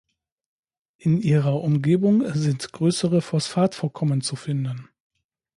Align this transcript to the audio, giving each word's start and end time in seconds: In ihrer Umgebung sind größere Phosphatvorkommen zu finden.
In 0.97 1.21
ihrer 1.21 1.61
Umgebung 1.61 2.23
sind 2.33 2.71
größere 2.73 3.21
Phosphatvorkommen 3.21 4.21
zu 4.21 4.35
finden. 4.35 4.89